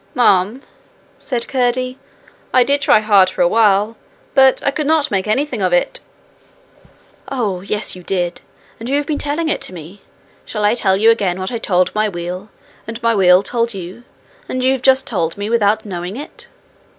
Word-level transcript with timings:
'Ma'am,' 0.15 0.63
said 1.15 1.47
Curdie, 1.47 1.99
'I 2.55 2.63
did 2.63 2.81
try 2.81 3.01
hard 3.01 3.29
for 3.29 3.43
a 3.43 3.47
while, 3.47 3.95
but 4.33 4.59
I 4.65 4.71
could 4.71 4.87
not 4.87 5.11
make 5.11 5.27
anything 5.27 5.61
of 5.61 5.73
it.' 5.73 5.99
'Oh 7.29 7.61
yes, 7.61 7.95
you 7.95 8.01
did, 8.01 8.41
and 8.79 8.89
you 8.89 8.97
have 8.97 9.05
been 9.05 9.19
telling 9.19 9.47
it 9.47 9.61
to 9.61 9.73
me! 9.75 10.01
Shall 10.43 10.65
I 10.65 10.73
tell 10.73 10.97
you 10.97 11.11
again 11.11 11.39
what 11.39 11.51
I 11.51 11.59
told 11.59 11.93
my 11.93 12.09
wheel, 12.09 12.49
and 12.87 12.99
my 13.03 13.13
wheel 13.13 13.43
told 13.43 13.75
you, 13.75 14.01
and 14.49 14.63
you 14.63 14.71
have 14.71 14.81
just 14.81 15.05
told 15.05 15.37
me 15.37 15.51
without 15.51 15.85
knowing 15.85 16.15
it?' 16.15 16.47